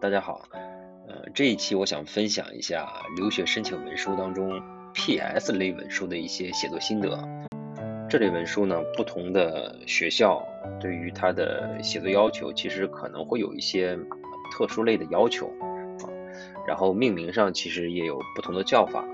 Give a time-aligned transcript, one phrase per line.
[0.00, 0.42] 大家好，
[1.06, 4.60] 呃，这一期我想分享一下留学申请文书当中
[4.92, 7.28] PS 类文书的一些写作心得。
[8.08, 10.44] 这类文书呢，不同的学校
[10.80, 13.96] 对于它的写作要求，其实可能会有一些
[14.52, 15.46] 特殊类的要求
[16.00, 16.10] 啊。
[16.66, 19.04] 然后命名上其实也有不同的叫法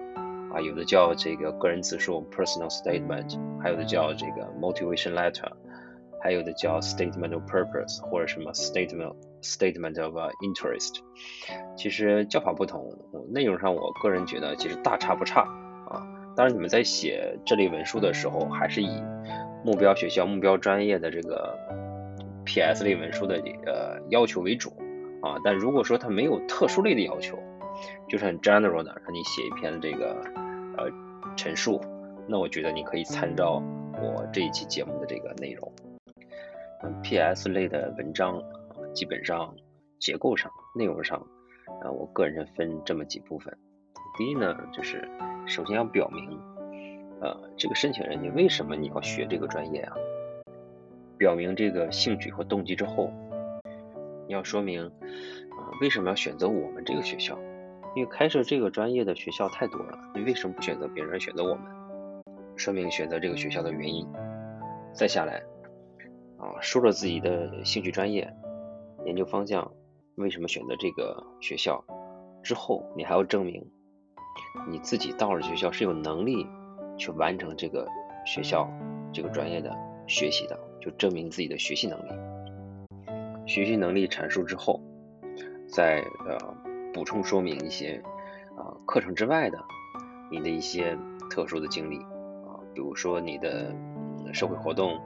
[0.53, 5.53] 啊，有的叫这个个人自述 （personal statement），还有的叫这个 motivation letter。
[6.21, 10.99] 还有的叫 statement of purpose 或者什么 statement statement of interest，
[11.77, 12.93] 其实叫法不同，
[13.31, 15.43] 内容上我个人觉得其实大差不差
[15.89, 16.07] 啊。
[16.37, 19.03] 当然你们在写这类文书的时候，还是以
[19.65, 21.59] 目标学校、目标专业的这个
[22.45, 24.71] PS 类文书的呃要求为主
[25.23, 25.37] 啊。
[25.43, 27.39] 但如果说它没有特殊类的要求，
[28.09, 30.17] 就是很 general 的，让你写一篇这个
[30.77, 30.89] 呃
[31.37, 31.81] 陈述，
[32.27, 33.63] 那我觉得你可以参照
[34.01, 35.73] 我这一期节目的这个内容。
[37.03, 37.49] ，P.S.
[37.49, 38.41] 类的文章，
[38.99, 39.55] 基本上
[40.01, 41.25] 结构上、内容上，
[41.83, 43.57] 啊，我个人分这么几部分。
[44.17, 45.09] 第一呢，就是
[45.47, 46.37] 首先要表明，
[47.21, 49.95] 呃，这个申请人你为什么你要学这个专业啊？
[51.17, 53.13] 表明这个兴趣和动机之后，
[54.27, 57.39] 你要说明啊，为什么要选择我们这个学校？
[57.95, 61.63] 因为开设这个专业的学校太多了，你为什么不选择别人，选择我们？
[62.57, 64.05] 说明选择这个学校的原因。
[64.93, 65.41] 再下来。
[66.37, 68.33] 啊，说了自己的兴趣专业、
[69.05, 69.71] 研究方向，
[70.17, 71.85] 为什么选择这个学校？
[72.43, 73.67] 之后你还要证明
[74.69, 76.47] 你自己到了学校是有能力
[76.97, 77.87] 去完成这个
[78.25, 78.69] 学校
[79.13, 79.75] 这个专业的
[80.07, 82.11] 学习的，就证明自己的学习能力。
[83.47, 84.81] 学习能力阐述之后，
[85.69, 86.39] 再呃
[86.95, 88.03] 补充说明一些
[88.57, 89.59] 啊课程之外的
[90.31, 90.97] 你的一些
[91.31, 93.75] 特殊的经历啊，比如说你的
[94.33, 94.99] 社会活动。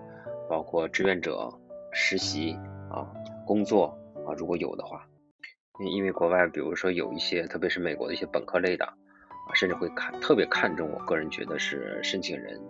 [0.48, 1.48] 包括志愿者、
[1.92, 2.52] 实习
[2.90, 3.08] 啊、
[3.46, 5.06] 工作啊，如果有的话，
[5.92, 10.88] 因为国外，比如说有一些，特别是美国的一些本科类的啊，甚至会看特别看重。
[10.92, 12.60] 我个人觉得是申请人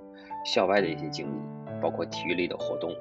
[0.45, 2.95] 校外的一些经历，包括体育类的活动，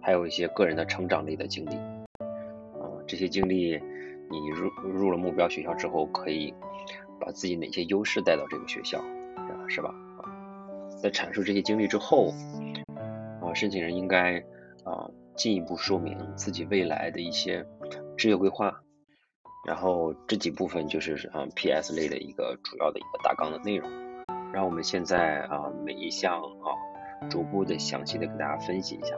[0.00, 2.86] 还有一些个人的成长类的经历啊。
[3.06, 3.80] 这些经历
[4.30, 6.54] 你入入了目标学校之后，可以
[7.20, 9.94] 把自己哪些优势带到这个学校，啊是吧？
[10.18, 10.30] 啊，
[11.02, 12.32] 在阐述这些经历之后。
[13.40, 14.38] 啊申请人应该
[14.82, 17.66] 啊进一步说明自己未来的一些
[18.16, 18.82] 职业规划，
[19.66, 23.90] 然后这几部分就是啊 P.S 类的一个主要的一个大纲的内容。
[24.52, 29.14] 让我们现在啊每一项啊逐步的详细的给大家分析一下。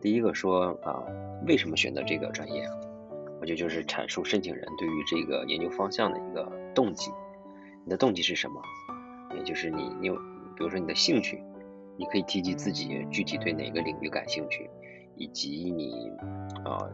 [0.00, 1.02] 第一个说啊
[1.46, 2.68] 为什么选择这个专业？
[3.40, 7.10] 我觉得就是阐述申请人对于这个研究方向的一个动机。
[7.84, 8.60] 你的动机是什么？
[9.36, 11.42] 也就是你你有比如说你的兴趣。
[11.98, 14.68] 你可以提及自己具体对哪个领域感兴趣，
[15.16, 16.10] 以及你
[16.64, 16.88] 啊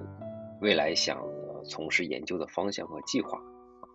[0.60, 1.22] 未来想
[1.64, 3.38] 从事研究的方向和计划
[3.80, 3.86] 啊，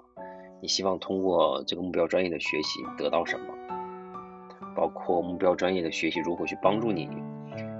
[0.61, 3.53] 你希望通过这个目标专业的学习得到什么？
[4.75, 7.09] 包括目标专业的学习如何去帮助你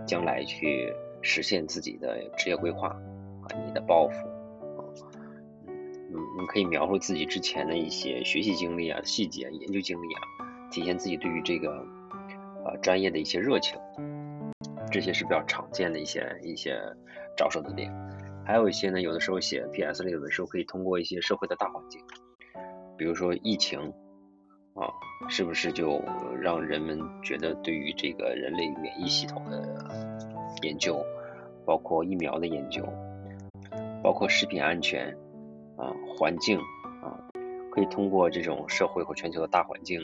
[0.06, 0.91] 将来去
[1.22, 4.28] 实现自己的职业规划啊，你的抱负
[4.78, 4.81] 啊，
[5.68, 10.22] 嗯，你可以描述自己之前的一些学习经历啊、细节、研究经历啊，
[10.72, 11.86] 体现自己对于这个。
[12.66, 13.80] 呃，专业的一些热情，
[14.92, 16.80] 这些是比较常见的一些一些
[17.36, 17.94] 着手的点。
[18.46, 20.03] 还有一些呢，有的时候写 P.S.
[20.03, 22.02] 类的文书，可以通过一些社会的大环境，
[22.98, 23.80] 比如说疫情
[24.74, 24.88] 啊，
[25.30, 26.02] 是不是就
[26.40, 29.62] 让人们觉得对于这个人类免疫系统的
[30.64, 31.04] 研究，
[31.66, 32.84] 包括疫苗的研究，
[34.02, 35.09] 包括食品安全
[35.78, 36.58] 啊，环境
[37.04, 37.19] 啊，
[37.72, 40.00] 可以通过这种社会和全球的大环境。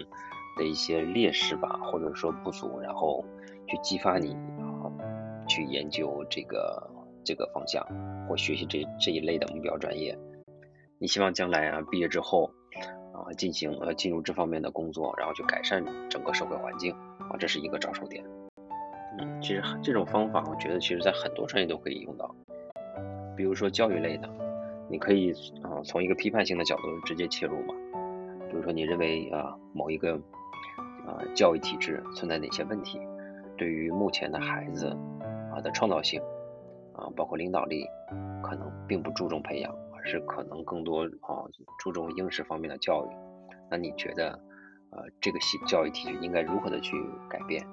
[0.56, 3.26] 的一些劣势吧，或者说不足，然后
[3.66, 4.38] 去激发你，
[5.48, 6.90] 去研究这个
[7.24, 7.86] 这个方向
[8.28, 10.18] 或学习这这一类的目标专业。
[11.00, 12.52] 你希望将来啊毕业之后
[13.14, 18.24] 啊进行呃进入这方面的工作，然后去改善整个社会环境啊，这是一个着手点。
[19.20, 22.34] 嗯，其实这种方法我觉得其实在很多专业都可以用到，
[23.36, 24.30] 比如说教育类的，
[24.90, 25.32] 你可以
[25.62, 27.74] 啊从一个批判性的角度直接切入嘛，
[28.50, 30.20] 比如说你认为啊某一个。
[31.06, 32.98] 啊，教育体制存在哪些问题？
[33.58, 34.96] 对于目前的孩子
[35.54, 36.20] 啊的创造性
[36.94, 37.86] 啊，包括领导力，
[38.42, 41.46] 可能并不注重培养，而是可能更多啊
[41.80, 43.16] 注重应试方面的教育。
[43.70, 44.40] 那你觉得，
[44.90, 46.96] 呃，这个系教育体制应该如何的去
[47.30, 47.64] 改变？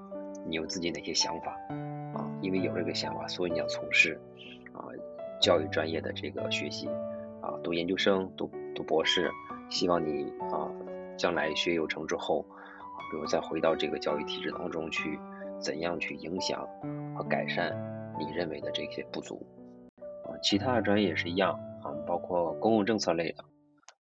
[0.46, 1.52] 你有自己哪些想法
[2.14, 2.28] 啊？
[2.42, 4.20] 因为有这个想法，所以你要从事
[4.72, 4.84] 啊
[5.40, 6.88] 教育专业的这个学习
[7.40, 9.30] 啊，读研究生、读读博士，
[9.68, 10.68] 希望你啊
[11.16, 12.44] 将来学有成之后。
[12.50, 12.58] 啊
[13.10, 15.18] 比如再回到这个教育体制当中去，
[15.60, 16.66] 怎样去影响
[17.14, 17.70] 和改善
[18.18, 19.46] 你认为的这些不足
[20.24, 20.34] 啊？
[20.42, 21.52] 其他的专业也是一样
[21.82, 23.44] 啊，包括公共政策类的，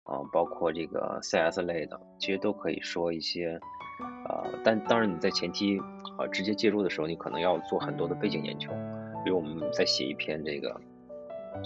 [0.04, 3.58] 啊，包括这个 CS 类的，其实都可以说一些，
[4.28, 5.78] 呃，但当然你在前期
[6.18, 8.68] 啊直接介入的时候，你可能要做很多的背景研究，
[9.24, 10.70] 比如我们在写一篇这个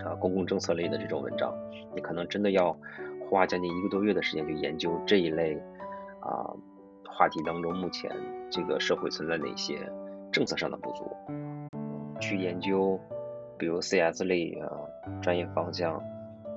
[0.04, 1.54] 啊公共政策类的这种文章，
[1.94, 2.76] 你可能真的要
[3.28, 5.54] 花将近一个多月的时间去研究这一类
[6.20, 6.50] 啊
[7.10, 8.10] 话题当中目前
[8.50, 9.78] 这个社会存在哪些
[10.32, 11.04] 政策上的不足，
[12.20, 12.98] 去研究。
[13.58, 14.66] 比如 CS 类啊
[15.20, 16.02] 专业方向，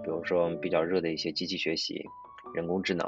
[0.06, 2.02] 比如说比较热的一些机器学习、
[2.56, 3.06] 人工智能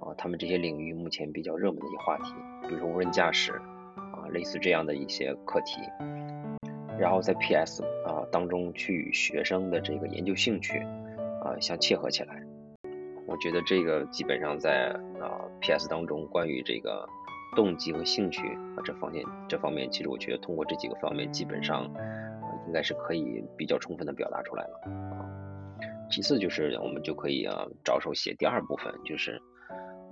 [0.00, 2.34] 啊，他们这些领域目前比较热门的一些话题，
[2.66, 3.52] 比如说无人驾驶
[3.94, 5.78] 啊，类似这样的一些课题，
[6.98, 10.80] 然后在 PS 啊当中去与学生的这个研究兴趣
[11.44, 12.41] 啊相切合起来，
[13.26, 14.88] 我觉得这个基本上在
[15.20, 17.06] 啊 PS 当中关于这个
[17.56, 18.46] 动机和兴趣
[18.76, 21.90] 啊这方面这方面，其实我觉得通过这几个方面基本上。
[22.64, 24.80] 应该是可以比较充分的表达出来了
[25.16, 25.26] 啊。
[26.08, 29.38] 其次就是我们就可以啊着手写第二部分，就是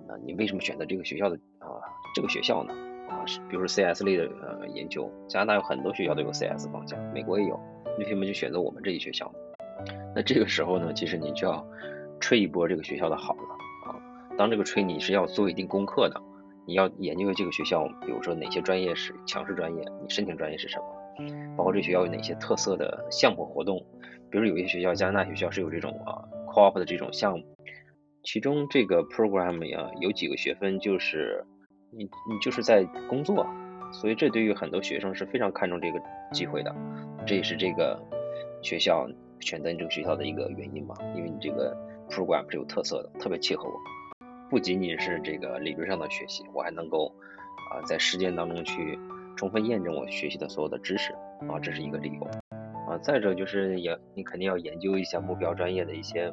[0.06, 1.78] 那你为什么选择这个学校的啊
[2.12, 2.74] 这个学校呢？
[3.08, 7.58] 啊，是比如说 CS 类的呃研究，加拿大有很多学校都有 CS 方向，美国也有，
[7.98, 9.32] 为什么就选择我们这一学校？
[10.12, 11.64] 那这个时候呢，其实你就要
[12.20, 13.42] 吹一波这个学校的好了
[13.86, 13.98] 啊。
[14.38, 16.20] 当这个吹，你是要做一定功课的，
[16.66, 20.84] 你要研究这个学校，比如说哪些专业是强势专业，你申请专业是什么？
[21.56, 23.84] 包括这学校有哪些特色的项目活动？
[24.30, 27.44] 比如有些学校，加拿大学校是有这种啊 co-op 的这种项目，
[28.22, 31.44] 其中这个 program 呀有几个学分就是
[31.90, 33.46] 你你就是在工作，
[33.92, 36.00] 所以这对于很多学生是非常看重这个
[36.32, 36.74] 机会的，
[37.26, 38.00] 这也是这个
[38.62, 39.06] 学校
[39.40, 41.76] 选择你这个学校的一个原因嘛，因为你这个
[42.10, 43.80] program 是有特色的，特别契合我，
[44.50, 47.14] 不仅仅是这个理论上的学习，我还能够
[47.72, 48.98] 啊在实践当中去。
[49.36, 51.14] 充分验证我学习的所有的知识
[51.48, 52.24] 啊，这是一个理由
[52.86, 52.98] 啊。
[52.98, 56.30] 再者就是也你肯定要研究一下目标专业的一些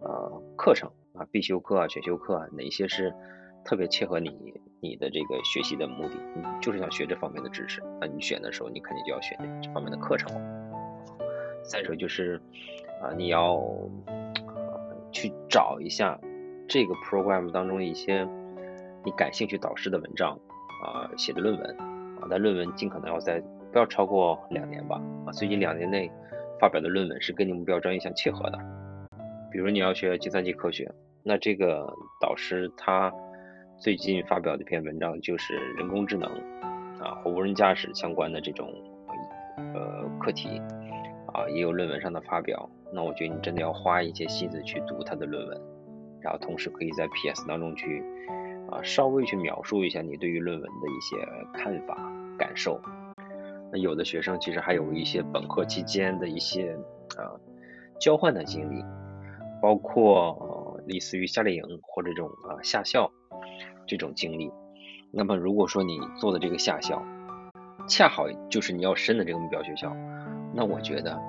[0.00, 3.12] 呃课程啊，必修课啊、选修课啊，哪些是
[3.64, 4.30] 特别切合你
[4.80, 10.30] 你的这个学习的目的，你就是想学这方面的知识，那你选的时候你肯定就要选这方面的课程。
[11.64, 12.40] 再者就是
[13.02, 13.60] 啊，你要
[15.12, 16.18] 去找一下
[16.68, 18.26] 这个 program 当中一些
[19.04, 20.38] 你感兴趣导师的文章
[20.84, 21.76] 啊，写的论文。
[22.20, 23.42] 啊，但论文尽可能要在
[23.72, 25.00] 不要超过两年吧。
[25.24, 26.10] 啊，最近两年内
[26.60, 28.58] 发表的论文是跟你目标专业相契合的。
[29.50, 30.92] 比如你要学计算机科学，
[31.22, 31.90] 那这个
[32.20, 33.10] 导师他
[33.78, 36.30] 最近发表的一篇文章就是人工智能
[37.00, 38.70] 啊和无人驾驶相关的这种
[39.56, 40.60] 呃课题
[41.32, 42.68] 啊，也有论文上的发表。
[42.92, 45.60] 那我觉得你真的要花一些心思去读他的论文，
[46.20, 48.02] 然后同时可以在 PS 当中去。
[48.70, 51.16] 啊，稍微去描述一下你对于论文的一些
[51.52, 51.96] 看法、
[52.38, 52.80] 感受。
[53.72, 56.78] 那有的学生其实还有一些本科期间的一些
[57.16, 57.34] 啊
[57.98, 58.84] 交换的经历，
[59.60, 63.10] 包括类似于夏令营或者这种啊夏校
[63.88, 64.52] 这种经历。
[65.10, 67.02] 那么如果说你做的这个夏校
[67.88, 69.92] 恰好就是你要申的这个目标学校，
[70.54, 71.20] 那我觉得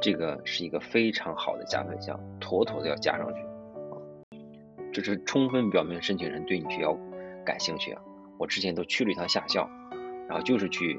[0.00, 3.40] 这个是一个非常好的加分项，妥妥的要加上去。
[4.92, 6.96] 这是充分表明申请人对你学校
[7.44, 8.00] 感兴趣啊！
[8.38, 9.68] 我之前都去了一趟下校，
[10.26, 10.98] 然后就是去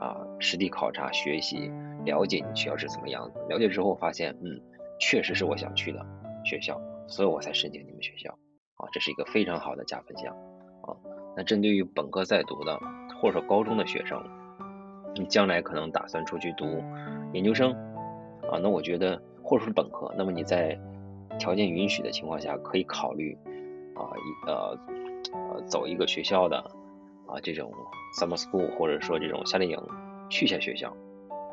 [0.00, 1.70] 啊实地考察、学习、
[2.04, 3.38] 了解你学校是怎么样子。
[3.48, 4.60] 了解之后发现，嗯，
[4.98, 6.06] 确实是我想去的
[6.44, 8.30] 学校，所以我才申请你们学校
[8.76, 8.88] 啊！
[8.92, 10.34] 这是一个非常好的加分项
[10.82, 10.96] 啊！
[11.36, 12.78] 那针对于本科在读的，
[13.20, 14.22] 或者说高中的学生，
[15.14, 16.82] 你将来可能打算出去读
[17.34, 17.76] 研究生
[18.54, 20.78] 啊，那我觉得或者是本科，那么你在
[21.40, 23.36] 条件允许的情况下，可以考虑
[23.96, 24.78] 啊，一呃
[25.32, 26.58] 呃走一个学校的
[27.26, 27.72] 啊这种
[28.16, 29.78] summer school，或者说这种夏令营，
[30.30, 30.96] 去一下学校。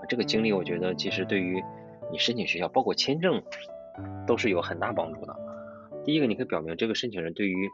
[0.07, 1.63] 这个经历我觉得其实对于
[2.11, 3.41] 你申请学校，包括签证，
[4.27, 5.35] 都是有很大帮助的。
[6.05, 7.71] 第一个，你可以表明这个申请人对于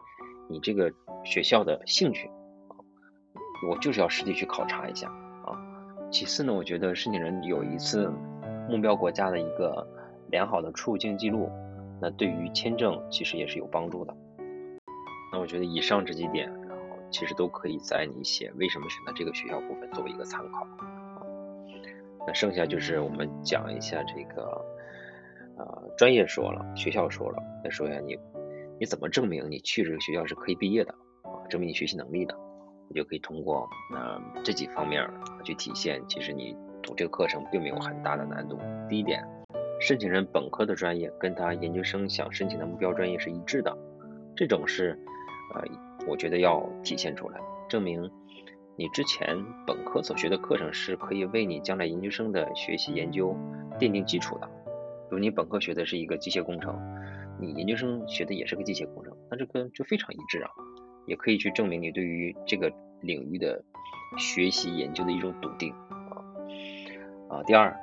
[0.48, 0.90] 你这个
[1.26, 2.30] 学校的兴趣，
[3.70, 5.10] 我就是要实地去考察一下
[5.46, 5.60] 啊。
[6.12, 8.10] 其次呢，我觉得申请人有一次
[8.70, 9.88] 目标国家的一个
[10.30, 11.50] 良好的出入境记录。
[12.00, 14.16] 那对于签证其实也是有帮助的。
[15.34, 20.68] 那我觉得以上这几点，然后其实都可以在你写为什么选择这个学校部分作为一个参考。
[22.26, 24.64] 那剩下就是我们讲一下这个，
[25.58, 28.18] 呃，专业说了，学校说了，再说一下你
[28.80, 30.92] 你怎么证明你去这个学校是可以毕业的
[31.24, 31.34] 啊？
[31.50, 32.36] 证明你学习能力的，
[32.90, 35.10] 你就可以通过呃这几方面
[35.44, 36.56] 去体现，其实你
[36.96, 38.60] 这个课程并没有很大的难度。
[38.90, 39.24] 第一点。
[39.80, 43.78] 申请人本科的专业跟他研究生想申请的目标专业是一致的，
[44.36, 44.98] 这种是，
[45.54, 45.62] 呃，
[46.08, 47.40] 我觉得要体现出来，
[47.70, 48.10] 证明
[48.76, 53.38] 你之前本科所学的课程是可以为你将来研究生的学习研究
[53.80, 56.76] 奠定基础的，比如你本科学的是一个机械工程，
[57.40, 60.50] 你研究生学的也是个机械工程，那这个就非常一致啊，
[61.06, 63.64] 也可以去证明你对于这个领域的
[64.18, 65.72] 学习研究的一种笃定
[67.30, 67.44] 啊。
[67.44, 67.76] 第二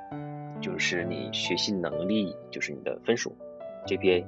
[0.61, 3.35] 就是你学习能力，就是你的分数
[3.85, 4.25] GPA，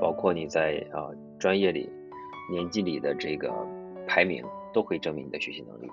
[0.00, 1.88] 包括你在啊专业里
[2.50, 3.52] 年级里的这个
[4.06, 5.90] 排名，都可以证明你的学习能力。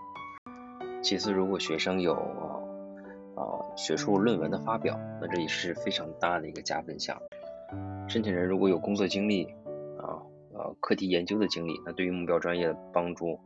[1.02, 3.46] 其次，如果学生有啊
[3.76, 7.18] 学术论文的发表，那这也是非常大的一个加分项。
[8.08, 9.46] 申请人如果有工作经历
[9.98, 10.20] 啊
[10.54, 13.40] 呃课题研究的经历，那对于目标专业的帮助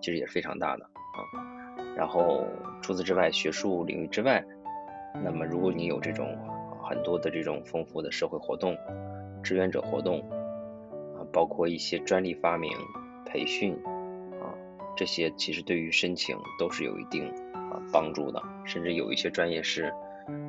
[0.00, 1.49] 其实也是非常大的啊。
[2.00, 2.46] 然后
[2.80, 4.42] 除此之外，学术领域之外，
[5.22, 6.34] 那么如果你有这种
[6.82, 8.74] 很多的这种丰富的社会活动、
[9.42, 10.18] 志愿者活动
[11.14, 12.72] 啊，包括一些专利发明、
[13.26, 13.74] 培训
[14.40, 14.48] 啊，
[14.96, 17.76] 这些其实对于申请都是有一定啊。
[17.92, 19.92] 帮助的，甚至有一些专业是，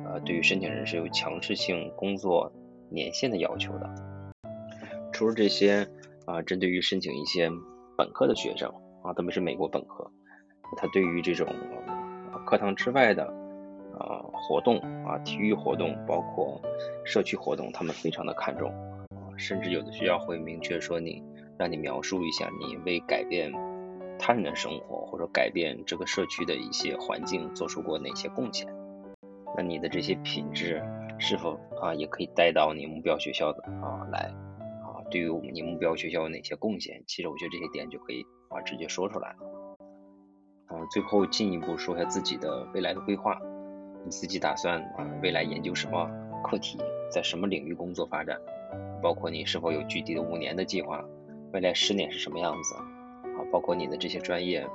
[0.06, 2.50] 呃，对于申请人是有强制性工作
[2.88, 3.94] 年限的要求的。
[5.12, 5.86] 除了这些，
[6.24, 7.50] 啊，针对于申请一些
[7.98, 10.10] 本科的学生啊，特别是美国本科，
[10.76, 11.46] 他对于这种
[12.46, 13.24] 课堂之外的
[13.98, 16.60] 啊活动啊，体育活动，包括
[17.04, 18.70] 社区活动，他们非常的看重
[19.10, 21.22] 啊，甚至有的学校会明确说你，
[21.58, 23.52] 让你描述一下你为改变。
[24.18, 28.72] 他人的生活或者改变这个社区的一些环境做出过哪些贡献？
[29.56, 30.80] 那你的这些品质
[31.18, 34.32] 是否啊也可以带到你目标学校的啊来
[34.84, 35.02] 啊？
[35.10, 37.02] 对于你目标学校有哪些贡献？
[37.08, 39.36] 其实我觉得这些点就可以啊直接说出来了。
[40.72, 43.38] 嗯，最后进一步说一下自己的未来的规划，
[44.04, 46.10] 你自己打算啊未来研究什么
[46.42, 46.78] 课题，
[47.10, 48.38] 在什么领域工作发展？
[49.02, 51.04] 包括你是否有具体的五年的计划？
[51.52, 53.44] 未来十年是什么样子啊？
[53.52, 54.66] 包括你的这些专业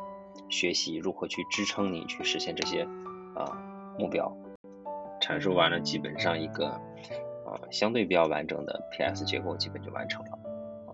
[0.50, 2.84] 学习如何去支撑你去实现这些
[3.34, 3.58] 啊
[3.98, 4.32] 目标，
[5.20, 10.32] 阐述完了，基本上一个啊相对比较完整的 PS 结构基本就完成了
[10.86, 10.94] 啊。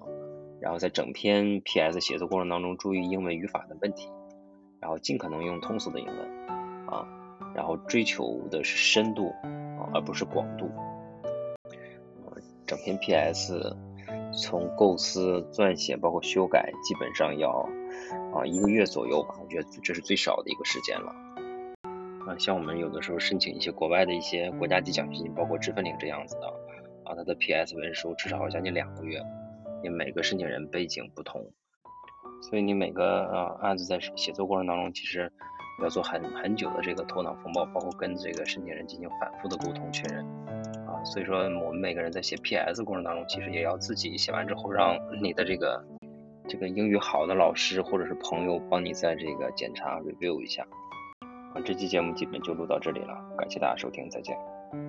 [0.61, 4.09] 然后在整篇 PS 写作过程当中，注意英文语法的问题，
[4.83, 6.15] 然后尽可能用通俗的英文
[6.87, 7.07] 啊，
[7.55, 9.29] 然后追求的是深度
[9.79, 10.65] 啊，而不是广度
[12.27, 12.35] 啊。
[12.67, 13.73] 整篇 PS。
[14.35, 17.69] 从构思、撰写，包括修改，基本上要
[18.33, 19.35] 啊一个月左右吧。
[19.39, 21.13] 我觉得这是最少的一个时间了。
[22.25, 26.47] 啊，像我们有的时候申请一些国外的一些国家级奖学金，包括知分领这样子的，
[27.05, 29.21] 啊，它的 PS 文书至少要将近两个月。
[29.83, 31.51] 因为每个申请人背景不同，
[32.49, 35.31] 所以你每个啊案子在写作过程当中，其实
[35.81, 40.25] 要做很很久的这个头脑风暴，包括跟这个申请人进行反复的沟通确认
[40.85, 41.01] 啊。
[41.05, 45.83] 所以说，我们每个人在写 PS 过程当中，其实也要自己写完之后，让你的这个
[46.49, 50.67] 这个英语好的老师或者是朋友帮你在这个检查 review 一下。
[51.55, 54.37] 啊，这期节目基本就录到这里了，感谢大家收听，再见。